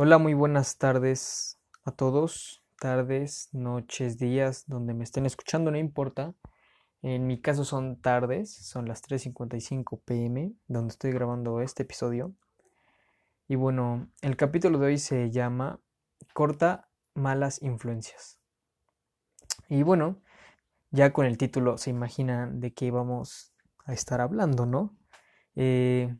Hola, 0.00 0.18
muy 0.18 0.32
buenas 0.32 0.78
tardes 0.78 1.58
a 1.84 1.90
todos, 1.90 2.62
tardes, 2.78 3.48
noches, 3.50 4.16
días, 4.16 4.62
donde 4.68 4.94
me 4.94 5.02
estén 5.02 5.26
escuchando, 5.26 5.72
no 5.72 5.76
importa. 5.76 6.36
En 7.02 7.26
mi 7.26 7.40
caso 7.40 7.64
son 7.64 8.00
tardes, 8.00 8.54
son 8.54 8.86
las 8.86 9.02
3.55 9.02 10.00
pm, 10.04 10.52
donde 10.68 10.92
estoy 10.92 11.10
grabando 11.10 11.60
este 11.60 11.82
episodio. 11.82 12.32
Y 13.48 13.56
bueno, 13.56 14.08
el 14.22 14.36
capítulo 14.36 14.78
de 14.78 14.86
hoy 14.86 14.98
se 14.98 15.32
llama 15.32 15.80
Corta 16.32 16.88
malas 17.14 17.60
influencias. 17.60 18.38
Y 19.68 19.82
bueno, 19.82 20.22
ya 20.92 21.12
con 21.12 21.26
el 21.26 21.36
título 21.38 21.76
se 21.76 21.90
imaginan 21.90 22.60
de 22.60 22.72
qué 22.72 22.92
vamos 22.92 23.52
a 23.84 23.94
estar 23.94 24.20
hablando, 24.20 24.64
¿no? 24.64 24.96
Eh, 25.56 26.16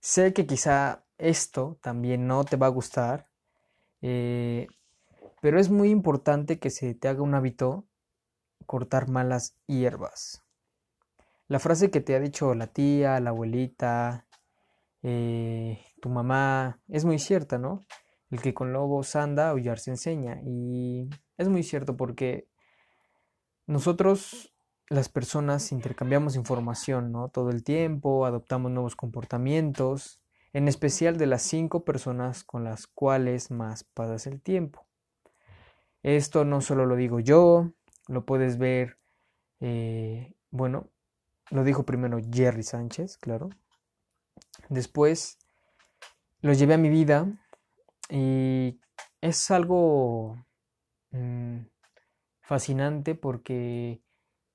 sé 0.00 0.32
que 0.32 0.46
quizá 0.46 1.01
esto 1.22 1.78
también 1.80 2.26
no 2.26 2.44
te 2.44 2.56
va 2.56 2.66
a 2.66 2.70
gustar, 2.70 3.28
eh, 4.00 4.66
pero 5.40 5.58
es 5.58 5.70
muy 5.70 5.90
importante 5.90 6.58
que 6.58 6.70
se 6.70 6.94
te 6.94 7.08
haga 7.08 7.22
un 7.22 7.34
hábito 7.34 7.86
cortar 8.66 9.08
malas 9.08 9.56
hierbas. 9.66 10.42
La 11.46 11.58
frase 11.58 11.90
que 11.90 12.00
te 12.00 12.16
ha 12.16 12.20
dicho 12.20 12.54
la 12.54 12.66
tía, 12.66 13.20
la 13.20 13.30
abuelita, 13.30 14.26
eh, 15.02 15.84
tu 16.00 16.08
mamá, 16.08 16.80
es 16.88 17.04
muy 17.04 17.18
cierta, 17.18 17.58
¿no? 17.58 17.80
El 18.30 18.40
que 18.40 18.54
con 18.54 18.72
lobos 18.72 19.14
anda, 19.14 19.50
aullar 19.50 19.78
se 19.78 19.90
enseña. 19.90 20.40
Y 20.44 21.08
es 21.36 21.48
muy 21.48 21.62
cierto 21.62 21.96
porque 21.96 22.48
nosotros, 23.66 24.54
las 24.88 25.08
personas, 25.08 25.70
intercambiamos 25.72 26.34
información, 26.36 27.12
¿no? 27.12 27.28
Todo 27.28 27.50
el 27.50 27.62
tiempo, 27.62 28.26
adoptamos 28.26 28.70
nuevos 28.72 28.96
comportamientos 28.96 30.21
en 30.52 30.68
especial 30.68 31.16
de 31.16 31.26
las 31.26 31.42
cinco 31.42 31.84
personas 31.84 32.44
con 32.44 32.64
las 32.64 32.86
cuales 32.86 33.50
más 33.50 33.84
pasas 33.84 34.26
el 34.26 34.40
tiempo. 34.40 34.86
Esto 36.02 36.44
no 36.44 36.60
solo 36.60 36.84
lo 36.84 36.96
digo 36.96 37.20
yo, 37.20 37.72
lo 38.08 38.24
puedes 38.26 38.58
ver, 38.58 38.98
eh, 39.60 40.34
bueno, 40.50 40.88
lo 41.50 41.64
dijo 41.64 41.84
primero 41.84 42.18
Jerry 42.30 42.62
Sánchez, 42.62 43.16
claro. 43.18 43.50
Después 44.68 45.38
lo 46.40 46.52
llevé 46.52 46.74
a 46.74 46.78
mi 46.78 46.88
vida 46.88 47.26
y 48.10 48.80
es 49.20 49.50
algo 49.50 50.44
mm, 51.12 51.60
fascinante 52.40 53.14
porque 53.14 54.02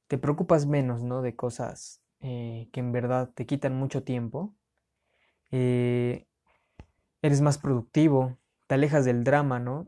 te 0.08 0.18
preocupas 0.18 0.66
menos, 0.66 1.02
¿no? 1.04 1.22
De 1.22 1.36
cosas 1.36 2.02
eh, 2.20 2.70
que 2.72 2.82
en 2.82 2.92
verdad 2.92 3.32
te 3.34 3.46
quitan 3.46 3.76
mucho 3.76 4.04
tiempo 4.04 4.54
eh, 5.52 6.28
eres 7.22 7.42
más 7.42 7.58
productivo, 7.58 8.38
te 8.68 8.76
alejas 8.76 9.06
del 9.06 9.24
drama, 9.24 9.60
¿no? 9.60 9.88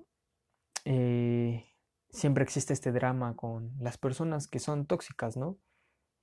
Eh, 0.86 1.66
siempre 2.10 2.44
existe 2.44 2.74
este 2.74 2.92
drama 2.92 3.36
con 3.36 3.72
las 3.80 3.98
personas 3.98 4.48
que 4.48 4.60
son 4.60 4.86
tóxicas, 4.86 5.38
¿no? 5.38 5.58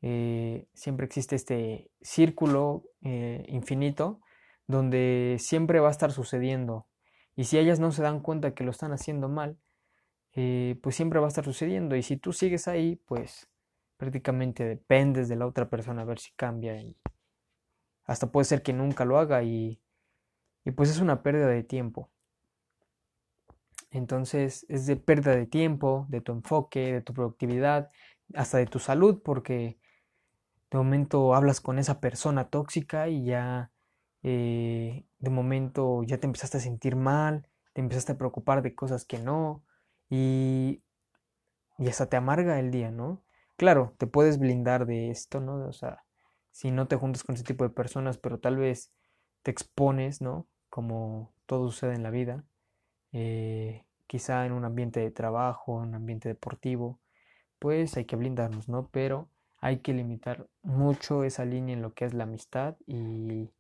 Eh, 0.03 0.69
siempre 0.75 1.07
existe 1.07 1.37
este 1.37 1.91
círculo 2.01 2.85
infinito 3.01 4.21
donde 4.67 5.37
siempre 5.39 5.81
va 5.81 5.89
a 5.89 5.93
estar 5.93 6.13
sucediendo. 6.13 6.87
Y 7.37 7.45
si 7.45 7.59
ellas 7.59 7.79
no 7.79 7.93
se 7.93 8.03
dan 8.03 8.21
cuenta 8.21 8.55
que 8.55 8.65
lo 8.65 8.71
están 8.73 8.93
haciendo 8.93 9.29
mal, 9.29 9.59
pues 10.33 10.97
siempre 10.97 11.21
va 11.21 11.27
a 11.27 11.29
estar 11.29 11.45
sucediendo. 11.45 11.97
Y 11.97 12.03
si 12.03 12.17
tú 12.17 12.33
sigues 12.33 12.67
ahí, 12.69 12.97
pues 13.07 13.49
prácticamente 13.97 14.65
dependes 14.65 15.29
de 15.29 15.37
la 15.37 15.47
otra 15.47 15.69
persona 15.71 16.03
a 16.03 16.05
ver 16.05 16.19
si 16.19 16.33
cambia. 16.33 16.81
Y, 16.81 16.97
hasta 18.07 18.31
puede 18.33 18.45
ser 18.45 18.63
que 18.63 18.73
nunca 18.73 19.05
lo 19.05 19.19
haga 19.19 19.43
y, 19.43 19.81
y 20.65 20.73
pues 20.73 20.91
es 20.91 21.01
una 21.01 21.23
pérdida 21.23 21.49
de 21.49 21.65
tiempo. 21.65 22.11
Entonces 23.91 24.67
es 24.69 24.87
de 24.87 24.97
pérdida 24.97 25.35
de 25.37 25.47
tiempo, 25.47 26.07
de 26.09 26.21
tu 26.21 26.33
enfoque, 26.33 26.93
de 26.93 27.03
tu 27.03 27.15
productividad, 27.15 27.89
hasta 28.35 28.59
de 28.59 28.67
tu 28.67 28.79
salud, 28.79 29.23
porque 29.25 29.79
de 30.71 30.79
momento 30.79 31.35
hablas 31.35 31.61
con 31.61 31.79
esa 31.79 32.01
persona 32.01 32.51
tóxica 32.51 33.09
y 33.09 33.25
ya 33.25 33.73
eh, 34.23 35.07
de 35.19 35.31
momento 35.31 36.03
ya 36.05 36.19
te 36.19 36.27
empezaste 36.27 36.59
a 36.59 36.61
sentir 36.61 36.97
mal, 36.97 37.49
te 37.73 37.81
empezaste 37.81 38.13
a 38.13 38.19
preocupar 38.19 38.63
de 38.63 38.75
cosas 38.75 39.05
que 39.05 39.19
no 39.19 39.65
y, 40.11 40.83
y 41.79 41.89
hasta 41.89 42.09
te 42.09 42.17
amarga 42.17 42.61
el 42.61 42.71
día, 42.71 42.91
¿no? 42.91 43.25
Claro, 43.57 43.95
te 43.99 44.07
puedes 44.07 44.39
blindar 44.39 44.87
de 44.87 45.11
esto, 45.11 45.41
¿no? 45.41 45.67
O 45.69 45.73
sea, 45.73 46.06
si 46.57 46.71
no 46.71 46.89
te 46.89 46.97
juntas 46.97 47.23
con 47.23 47.35
ese 47.35 47.45
tipo 47.45 47.65
de 47.65 47.71
personas, 47.71 48.17
pero 48.17 48.41
tal 48.41 48.57
vez 48.57 48.91
te 49.43 49.51
expones, 49.51 50.23
¿no? 50.23 50.49
Como 50.71 51.35
todo 51.45 51.71
sucede 51.71 51.95
en 51.95 52.03
la 52.03 52.09
vida, 52.09 52.47
eh, 53.13 53.85
quizá 54.07 54.47
en 54.47 54.53
un 54.53 54.65
ambiente 54.65 55.01
de 55.01 55.11
trabajo, 55.11 55.83
en 55.83 55.91
un 55.91 55.97
ambiente 55.97 56.31
deportivo, 56.31 56.99
pues 57.59 57.99
hay 57.99 58.07
que 58.07 58.17
blindarnos, 58.17 58.71
¿no? 58.71 58.89
Pero 58.91 59.29
hay 59.59 59.81
que 59.81 59.93
limitar 59.93 60.49
mucho 60.63 61.25
esa 61.25 61.45
línea 61.45 61.75
en 61.75 61.83
lo 61.83 61.93
que 61.93 62.07
es 62.07 62.15
la 62.15 62.25
amistad 62.25 62.79
y, 62.87 63.53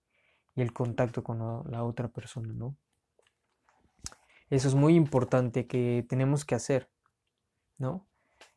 y 0.54 0.62
el 0.62 0.72
contacto 0.72 1.22
con 1.22 1.70
la 1.70 1.84
otra 1.84 2.08
persona, 2.08 2.54
¿no? 2.54 2.78
Eso 4.48 4.68
es 4.68 4.74
muy 4.74 4.94
importante 4.94 5.66
que 5.66 6.06
tenemos 6.08 6.46
que 6.46 6.54
hacer, 6.54 6.88
¿no? 7.76 8.06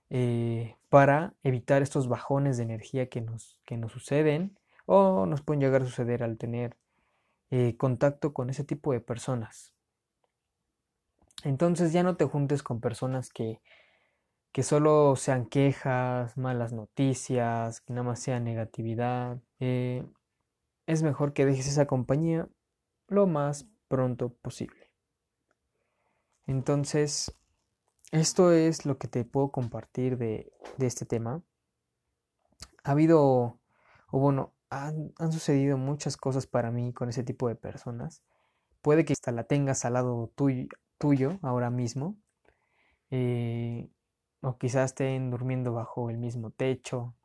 Eh, 0.09 0.75
para 0.90 1.36
evitar 1.44 1.81
estos 1.81 2.08
bajones 2.08 2.58
de 2.58 2.64
energía 2.64 3.09
que 3.09 3.22
nos, 3.22 3.59
que 3.66 3.78
nos 3.78 3.92
suceden 3.92 4.58
o 4.86 5.28
nos 5.28 5.42
pueden 5.44 5.62
llegar 5.62 5.84
a 5.84 5.86
suceder 5.86 6.24
al 6.24 6.38
tener 6.38 6.75
eh, 7.52 7.78
contacto 7.78 8.34
con 8.34 8.50
ese 8.50 8.64
tipo 8.64 8.92
de 8.92 9.02
personas. 9.02 9.74
Entonces 11.44 11.94
ya 11.94 12.03
no 12.03 12.18
te 12.18 12.25
juntes 12.25 12.64
con 12.64 12.81
personas 12.81 13.30
que, 13.30 13.62
que 14.52 14.64
solo 14.64 15.16
sean 15.16 15.46
quejas, 15.46 16.38
malas 16.38 16.74
noticias, 16.74 17.81
que 17.81 17.94
nada 17.94 18.03
más 18.03 18.20
sea 18.20 18.40
negatividad. 18.40 19.40
Eh, 19.59 20.06
es 20.88 21.03
mejor 21.03 21.34
que 21.34 21.46
dejes 21.46 21.68
esa 21.68 21.86
compañía 21.86 22.47
lo 23.08 23.28
más 23.28 23.68
pronto 23.88 24.30
posible. 24.30 24.90
Entonces, 26.47 27.31
esto 28.12 28.52
es 28.52 28.86
lo 28.86 28.97
que 28.97 29.08
te 29.08 29.24
puedo 29.25 29.52
compartir 29.52 30.18
de, 30.18 30.52
este 30.80 31.06
tema. 31.06 31.44
Ha 32.84 32.92
habido, 32.92 33.59
o 34.12 34.20
bueno, 34.20 34.53
han, 34.70 35.14
sucedido 35.31 35.78
muchas 35.78 36.18
cosas 36.18 36.47
para 36.47 36.72
mí 36.72 36.94
con 36.94 37.09
ese 37.09 37.24
tipo 37.24 37.47
de 37.47 37.56
personas. 37.56 38.24
Puede 38.81 39.06
que 39.06 39.14
hasta 39.14 39.31
la 39.31 39.44
tengas 39.44 39.86
al 39.86 39.94
lado 39.94 40.31
tuyo, 40.36 40.68
tuyo 40.97 41.40
ahora 41.42 41.70
mismo. 41.70 42.18
Eh, 43.12 43.90
o 44.41 44.58
quizás 44.58 44.91
estén 44.91 45.31
durmiendo 45.31 45.74
bajo 45.74 46.09
el 46.09 46.18
mismo 46.18 46.52
techo. 46.52 47.16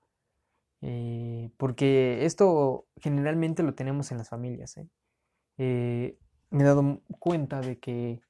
Eh, 0.83 1.51
porque 1.56 2.25
esto 2.27 2.87
generalmente 2.97 3.62
lo 3.62 3.75
tenemos 3.75 4.11
en 4.11 4.19
las 4.19 4.28
familias. 4.28 4.77
¿eh? 4.77 4.89
me 6.51 6.62
he 6.62 6.66
dado 6.66 7.01
cuenta 7.19 7.61
de 7.61 7.78
que 7.78 8.21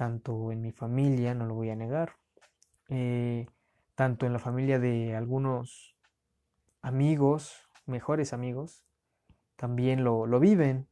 tanto 0.00 0.50
en 0.50 0.62
mi 0.62 0.72
familia, 0.72 1.34
no 1.34 1.44
lo 1.44 1.54
voy 1.54 1.68
a 1.68 1.76
negar, 1.76 2.16
eh, 2.88 3.50
tanto 3.94 4.24
en 4.24 4.32
la 4.32 4.38
familia 4.38 4.78
de 4.78 5.14
algunos 5.14 5.94
amigos, 6.80 7.68
mejores 7.84 8.32
amigos, 8.32 8.86
también 9.56 10.02
lo, 10.02 10.24
viven. 10.40 10.88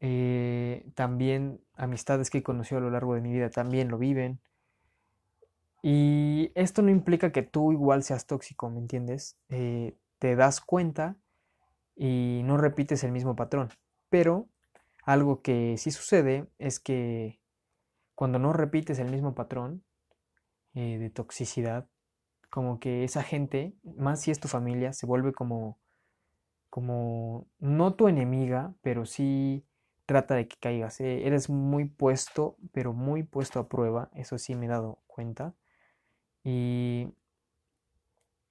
Eh, 0.00 0.86
también 0.94 1.60
amistades 1.74 2.30
que 2.30 2.38
he 2.38 2.42
conocido 2.42 2.78
a 2.78 2.80
lo 2.80 2.90
largo 2.90 3.14
de 3.14 3.20
mi 3.20 3.34
vida 3.34 3.50
también 3.50 3.90
lo 3.90 3.98
viven. 3.98 4.40
Y 5.82 6.52
esto 6.54 6.80
no 6.80 6.88
implica 6.88 7.32
que 7.32 7.42
tú 7.42 7.70
igual 7.70 8.02
seas 8.02 8.26
tóxico, 8.26 8.70
¿me 8.70 8.78
entiendes? 8.78 9.36
Eh, 9.50 9.94
te 10.18 10.36
das 10.36 10.62
cuenta 10.62 11.18
y 11.94 12.40
no 12.46 12.56
repites 12.56 13.04
el 13.04 13.12
mismo 13.12 13.36
patrón. 13.36 13.68
Pero 14.08 14.48
algo 15.04 15.42
que 15.42 15.76
sí 15.76 15.90
sucede 15.90 16.46
es 16.58 16.80
que 16.80 17.41
cuando 18.22 18.38
no 18.38 18.52
repites 18.52 19.00
el 19.00 19.10
mismo 19.10 19.34
patrón 19.34 19.82
eh, 20.74 20.96
de 20.98 21.10
toxicidad, 21.10 21.88
como 22.50 22.78
que 22.78 23.02
esa 23.02 23.24
gente, 23.24 23.74
más 23.82 24.20
si 24.20 24.30
es 24.30 24.38
tu 24.38 24.46
familia, 24.46 24.92
se 24.92 25.06
vuelve 25.06 25.32
como, 25.32 25.80
como, 26.70 27.48
no 27.58 27.96
tu 27.96 28.06
enemiga, 28.06 28.76
pero 28.80 29.06
sí 29.06 29.66
trata 30.06 30.36
de 30.36 30.46
que 30.46 30.56
caigas. 30.56 31.00
¿eh? 31.00 31.26
Eres 31.26 31.50
muy 31.50 31.86
puesto, 31.86 32.56
pero 32.70 32.92
muy 32.92 33.24
puesto 33.24 33.58
a 33.58 33.68
prueba, 33.68 34.08
eso 34.14 34.38
sí 34.38 34.54
me 34.54 34.66
he 34.66 34.68
dado 34.68 35.00
cuenta. 35.08 35.56
Y 36.44 37.08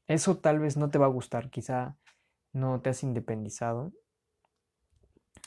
eso 0.07 0.38
tal 0.38 0.59
vez 0.59 0.75
no 0.75 0.89
te 0.89 0.97
va 0.97 1.06
a 1.06 1.15
gustar, 1.15 1.50
quizá 1.50 1.95
no 2.51 2.81
te 2.81 2.89
has 2.89 3.03
independizado. 3.03 3.94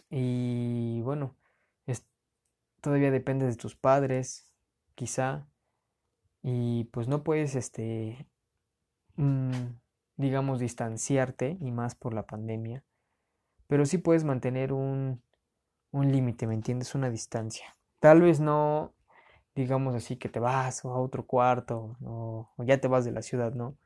Y 0.08 1.02
bueno, 1.02 1.36
todavía 2.84 3.10
dependes 3.10 3.48
de 3.48 3.56
tus 3.56 3.74
padres, 3.74 4.52
quizá, 4.94 5.48
y 6.42 6.84
pues 6.92 7.08
no 7.08 7.24
puedes, 7.24 7.54
este, 7.54 8.28
mm, 9.16 9.70
digamos, 10.18 10.60
distanciarte, 10.60 11.56
y 11.62 11.72
más 11.72 11.94
por 11.94 12.12
la 12.12 12.26
pandemia, 12.26 12.84
pero 13.68 13.86
sí 13.86 13.96
puedes 13.96 14.24
mantener 14.24 14.74
un, 14.74 15.22
un 15.92 16.12
límite, 16.12 16.46
¿me 16.46 16.52
entiendes? 16.52 16.94
Una 16.94 17.08
distancia. 17.08 17.74
Tal 18.00 18.20
vez 18.20 18.38
no, 18.38 18.92
digamos 19.54 19.94
así, 19.94 20.16
que 20.16 20.28
te 20.28 20.38
vas 20.38 20.84
a 20.84 20.88
otro 20.88 21.26
cuarto 21.26 21.96
o, 22.04 22.50
o 22.54 22.64
ya 22.64 22.78
te 22.82 22.88
vas 22.88 23.06
de 23.06 23.12
la 23.12 23.22
ciudad, 23.22 23.54
¿no? 23.54 23.78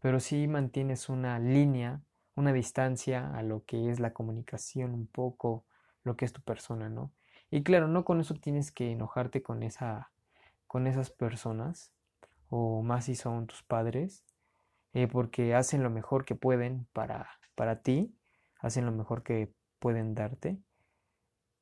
Pero 0.00 0.20
sí 0.20 0.46
mantienes 0.46 1.08
una 1.08 1.40
línea, 1.40 2.00
una 2.36 2.52
distancia 2.52 3.34
a 3.34 3.42
lo 3.42 3.64
que 3.64 3.90
es 3.90 3.98
la 3.98 4.12
comunicación, 4.12 4.94
un 4.94 5.08
poco 5.08 5.64
lo 6.04 6.16
que 6.16 6.24
es 6.26 6.32
tu 6.32 6.42
persona, 6.42 6.88
¿no? 6.88 7.10
Y 7.56 7.62
claro, 7.62 7.88
no 7.88 8.04
con 8.04 8.20
eso 8.20 8.34
tienes 8.34 8.70
que 8.70 8.92
enojarte 8.92 9.42
con 9.42 9.62
esa 9.62 10.12
con 10.66 10.86
esas 10.86 11.10
personas 11.10 11.90
o 12.50 12.82
más 12.82 13.06
si 13.06 13.14
son 13.14 13.46
tus 13.46 13.62
padres 13.62 14.26
eh, 14.92 15.08
porque 15.08 15.54
hacen 15.54 15.82
lo 15.82 15.88
mejor 15.88 16.26
que 16.26 16.34
pueden 16.34 16.86
para, 16.92 17.30
para 17.54 17.80
ti, 17.80 18.14
hacen 18.60 18.84
lo 18.84 18.92
mejor 18.92 19.22
que 19.22 19.54
pueden 19.78 20.14
darte, 20.14 20.58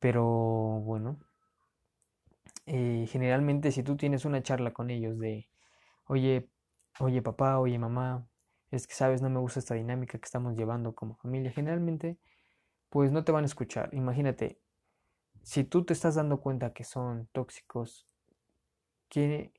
pero 0.00 0.24
bueno, 0.24 1.20
eh, 2.66 3.06
generalmente 3.08 3.70
si 3.70 3.84
tú 3.84 3.96
tienes 3.96 4.24
una 4.24 4.42
charla 4.42 4.72
con 4.72 4.90
ellos 4.90 5.16
de, 5.20 5.48
oye, 6.06 6.50
oye 6.98 7.22
papá, 7.22 7.60
oye 7.60 7.78
mamá, 7.78 8.26
es 8.72 8.88
que 8.88 8.94
sabes, 8.94 9.22
no 9.22 9.30
me 9.30 9.38
gusta 9.38 9.60
esta 9.60 9.76
dinámica 9.76 10.18
que 10.18 10.24
estamos 10.24 10.56
llevando 10.56 10.92
como 10.96 11.14
familia, 11.14 11.52
generalmente 11.52 12.18
pues 12.88 13.12
no 13.12 13.24
te 13.24 13.32
van 13.32 13.44
a 13.44 13.46
escuchar. 13.46 13.90
Imagínate, 13.94 14.60
si 15.44 15.62
tú 15.62 15.84
te 15.84 15.92
estás 15.92 16.14
dando 16.14 16.40
cuenta 16.40 16.72
que 16.72 16.84
son 16.84 17.28
tóxicos, 17.32 18.06
que 19.10 19.52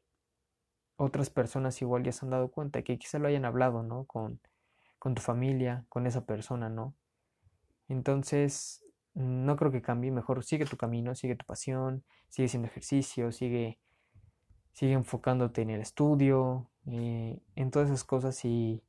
otras 0.98 1.30
personas 1.30 1.80
igual 1.82 2.04
ya 2.04 2.12
se 2.12 2.26
han 2.26 2.32
dado 2.32 2.50
cuenta, 2.50 2.82
que 2.82 2.98
quizá 2.98 3.20
lo 3.20 3.28
hayan 3.28 3.46
hablado, 3.46 3.84
¿no? 3.84 4.06
Con, 4.06 4.40
con 4.98 5.14
tu 5.14 5.22
familia, 5.22 5.86
con 5.88 6.08
esa 6.08 6.26
persona, 6.26 6.70
¿no? 6.70 6.96
Entonces, 7.88 8.84
no 9.14 9.56
creo 9.58 9.72
que 9.72 9.84
cambie, 9.84 10.12
mejor 10.12 10.44
sigue 10.44 10.66
tu 10.66 10.76
camino, 10.76 11.14
sigue 11.14 11.36
tu 11.36 11.46
pasión, 11.46 12.04
sigue 12.30 12.48
haciendo 12.48 12.68
ejercicio, 12.68 13.32
sigue, 13.32 13.78
sigue 14.72 14.94
enfocándote 14.94 15.62
en 15.62 15.70
el 15.70 15.82
estudio, 15.82 16.68
eh, 16.88 17.40
en 17.56 17.70
todas 17.70 17.90
esas 17.90 18.04
cosas 18.04 18.44
y, 18.44 18.82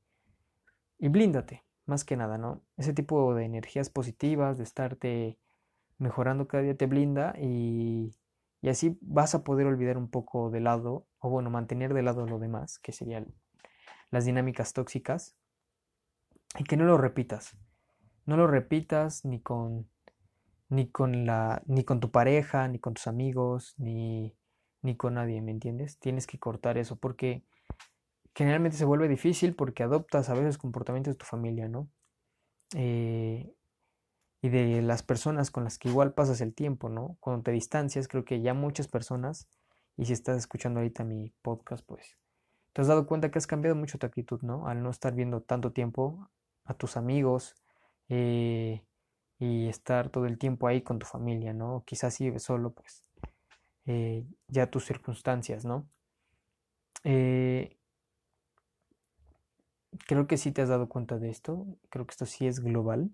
y 0.98 1.08
blíndate, 1.08 1.62
más 1.84 2.04
que 2.06 2.16
nada, 2.16 2.38
¿no? 2.38 2.62
Ese 2.78 2.94
tipo 2.94 3.34
de 3.34 3.44
energías 3.44 3.90
positivas, 3.90 4.56
de 4.56 4.64
estarte 4.64 5.38
mejorando 5.98 6.46
cada 6.48 6.62
día 6.62 6.76
te 6.76 6.86
blinda 6.86 7.34
y, 7.38 8.14
y 8.60 8.68
así 8.68 8.98
vas 9.00 9.34
a 9.34 9.44
poder 9.44 9.66
olvidar 9.66 9.96
un 9.98 10.08
poco 10.08 10.50
de 10.50 10.60
lado, 10.60 11.06
o 11.18 11.30
bueno, 11.30 11.50
mantener 11.50 11.94
de 11.94 12.02
lado 12.02 12.26
lo 12.26 12.38
demás, 12.38 12.78
que 12.78 12.92
serían 12.92 13.34
las 14.10 14.24
dinámicas 14.24 14.72
tóxicas, 14.72 15.36
y 16.58 16.64
que 16.64 16.76
no 16.76 16.84
lo 16.84 16.98
repitas. 16.98 17.56
No 18.24 18.36
lo 18.36 18.46
repitas 18.46 19.24
ni 19.24 19.40
con 19.40 19.88
ni 20.68 20.88
con 20.90 21.26
la 21.26 21.62
ni 21.66 21.84
con 21.84 22.00
tu 22.00 22.10
pareja, 22.10 22.66
ni 22.68 22.78
con 22.78 22.94
tus 22.94 23.06
amigos, 23.06 23.74
ni 23.78 24.34
ni 24.82 24.96
con 24.96 25.14
nadie, 25.14 25.40
¿me 25.42 25.52
entiendes? 25.52 25.98
Tienes 25.98 26.26
que 26.26 26.38
cortar 26.38 26.78
eso 26.78 26.96
porque 26.96 27.44
generalmente 28.34 28.76
se 28.76 28.84
vuelve 28.84 29.08
difícil 29.08 29.54
porque 29.54 29.82
adoptas 29.82 30.28
a 30.28 30.34
veces 30.34 30.58
comportamientos 30.58 31.14
de 31.14 31.18
tu 31.18 31.26
familia, 31.26 31.68
¿no? 31.68 31.88
Eh, 32.74 33.52
y 34.46 34.48
de 34.48 34.80
las 34.80 35.02
personas 35.02 35.50
con 35.50 35.64
las 35.64 35.76
que 35.76 35.88
igual 35.88 36.14
pasas 36.14 36.40
el 36.40 36.54
tiempo, 36.54 36.88
¿no? 36.88 37.16
Cuando 37.18 37.42
te 37.42 37.50
distancias, 37.50 38.06
creo 38.06 38.24
que 38.24 38.40
ya 38.42 38.54
muchas 38.54 38.86
personas, 38.86 39.48
y 39.96 40.04
si 40.04 40.12
estás 40.12 40.36
escuchando 40.36 40.78
ahorita 40.78 41.02
mi 41.02 41.32
podcast, 41.42 41.84
pues 41.84 42.16
te 42.72 42.80
has 42.80 42.86
dado 42.86 43.08
cuenta 43.08 43.32
que 43.32 43.38
has 43.38 43.48
cambiado 43.48 43.74
mucho 43.74 43.98
tu 43.98 44.06
actitud, 44.06 44.40
¿no? 44.42 44.68
Al 44.68 44.84
no 44.84 44.90
estar 44.90 45.14
viendo 45.14 45.42
tanto 45.42 45.72
tiempo 45.72 46.30
a 46.64 46.74
tus 46.74 46.96
amigos 46.96 47.56
eh, 48.08 48.84
y 49.40 49.66
estar 49.66 50.10
todo 50.10 50.26
el 50.26 50.38
tiempo 50.38 50.68
ahí 50.68 50.82
con 50.82 51.00
tu 51.00 51.06
familia, 51.06 51.52
¿no? 51.52 51.82
Quizás 51.84 52.14
si 52.14 52.26
vives 52.26 52.44
solo, 52.44 52.72
pues 52.72 53.04
eh, 53.86 54.24
ya 54.46 54.70
tus 54.70 54.84
circunstancias, 54.84 55.64
¿no? 55.64 55.88
Eh, 57.02 57.76
creo 60.06 60.28
que 60.28 60.36
sí 60.36 60.52
te 60.52 60.62
has 60.62 60.68
dado 60.68 60.88
cuenta 60.88 61.18
de 61.18 61.30
esto, 61.30 61.66
creo 61.88 62.06
que 62.06 62.12
esto 62.12 62.26
sí 62.26 62.46
es 62.46 62.60
global. 62.60 63.10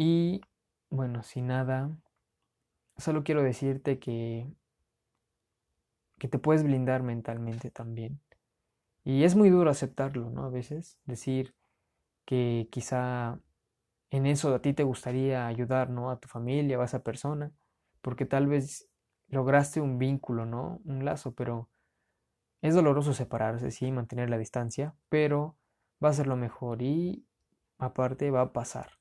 Y 0.00 0.42
bueno, 0.90 1.24
sin 1.24 1.48
nada, 1.48 1.90
solo 2.98 3.24
quiero 3.24 3.42
decirte 3.42 3.98
que, 3.98 4.48
que 6.20 6.28
te 6.28 6.38
puedes 6.38 6.62
blindar 6.62 7.02
mentalmente 7.02 7.72
también. 7.72 8.20
Y 9.02 9.24
es 9.24 9.34
muy 9.34 9.50
duro 9.50 9.70
aceptarlo, 9.70 10.30
¿no? 10.30 10.44
A 10.44 10.50
veces, 10.50 11.00
decir 11.04 11.56
que 12.26 12.68
quizá 12.70 13.40
en 14.10 14.26
eso 14.26 14.54
a 14.54 14.62
ti 14.62 14.72
te 14.72 14.84
gustaría 14.84 15.48
ayudar, 15.48 15.90
¿no? 15.90 16.12
A 16.12 16.20
tu 16.20 16.28
familia 16.28 16.78
o 16.78 16.82
a 16.82 16.84
esa 16.84 17.02
persona, 17.02 17.50
porque 18.00 18.24
tal 18.24 18.46
vez 18.46 18.88
lograste 19.26 19.80
un 19.80 19.98
vínculo, 19.98 20.46
¿no? 20.46 20.80
Un 20.84 21.04
lazo, 21.04 21.34
pero 21.34 21.70
es 22.62 22.72
doloroso 22.76 23.14
separarse, 23.14 23.72
sí, 23.72 23.90
mantener 23.90 24.30
la 24.30 24.38
distancia, 24.38 24.94
pero 25.08 25.56
va 26.02 26.10
a 26.10 26.12
ser 26.12 26.28
lo 26.28 26.36
mejor 26.36 26.82
y 26.82 27.26
aparte 27.78 28.30
va 28.30 28.42
a 28.42 28.52
pasar 28.52 28.97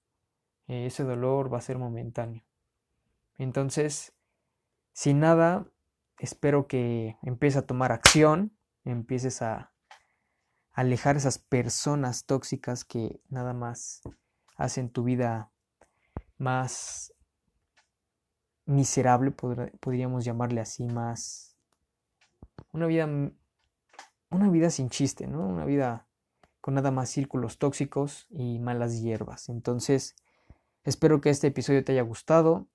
ese 0.67 1.03
dolor 1.03 1.53
va 1.53 1.57
a 1.59 1.61
ser 1.61 1.77
momentáneo. 1.77 2.43
Entonces, 3.37 4.13
sin 4.93 5.19
nada, 5.19 5.67
espero 6.19 6.67
que 6.67 7.17
empieces 7.23 7.63
a 7.63 7.65
tomar 7.65 7.91
acción, 7.91 8.51
empieces 8.83 9.41
a 9.41 9.71
alejar 10.73 11.17
esas 11.17 11.39
personas 11.39 12.25
tóxicas 12.25 12.85
que 12.85 13.19
nada 13.29 13.53
más 13.53 14.01
hacen 14.55 14.89
tu 14.89 15.03
vida 15.03 15.51
más 16.37 17.13
miserable, 18.65 19.31
podríamos 19.31 20.25
llamarle 20.25 20.61
así, 20.61 20.87
más 20.87 21.55
una 22.71 22.85
vida 22.85 23.07
una 24.29 24.49
vida 24.49 24.69
sin 24.69 24.89
chiste, 24.89 25.27
¿no? 25.27 25.45
Una 25.47 25.65
vida 25.65 26.07
con 26.61 26.73
nada 26.73 26.91
más 26.91 27.09
círculos 27.09 27.57
tóxicos 27.59 28.27
y 28.29 28.59
malas 28.59 29.01
hierbas. 29.01 29.49
Entonces, 29.49 30.15
Espero 30.87 31.19
que 31.19 31.29
este 31.29 31.47
episodio 31.47 31.83
te 31.83 31.91
haya 31.91 32.01
gustado, 32.01 32.69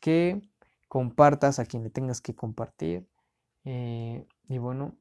que 0.00 0.42
compartas 0.88 1.60
a 1.60 1.66
quien 1.66 1.84
le 1.84 1.88
tengas 1.88 2.20
que 2.20 2.34
compartir. 2.34 3.08
Eh, 3.64 4.26
y 4.48 4.58
bueno, 4.58 4.98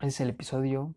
ese 0.00 0.08
es 0.08 0.20
el 0.22 0.30
episodio 0.30 0.96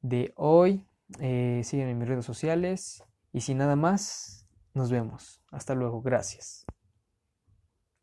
de 0.00 0.32
hoy. 0.36 0.86
Eh, 1.18 1.62
sígueme 1.64 1.90
en 1.90 1.98
mis 1.98 2.06
redes 2.06 2.24
sociales. 2.24 3.02
Y 3.32 3.40
sin 3.40 3.58
nada 3.58 3.74
más, 3.74 4.46
nos 4.74 4.92
vemos. 4.92 5.42
Hasta 5.50 5.74
luego. 5.74 6.02
Gracias. 6.02 6.66